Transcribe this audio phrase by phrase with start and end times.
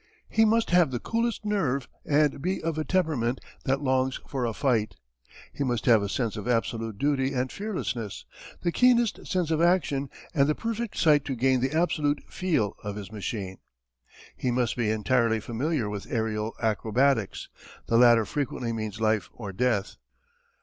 [0.29, 4.51] He must have the coolest nerve and be of a temperament that longs for a
[4.55, 4.95] fight.
[5.53, 8.25] He must have a sense of absolute duty and fearlessness,
[8.63, 13.11] the keenest sense of action, and perfect sight to gain the absolute "feel" of his
[13.11, 13.59] machine.
[14.35, 17.49] He must be entirely familiar with aërial acrobatics.
[17.85, 19.97] The latter frequently means life or death.